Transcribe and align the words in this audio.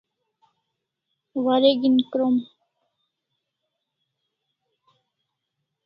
Wareg'in 1.43 1.97
krom 2.11 2.35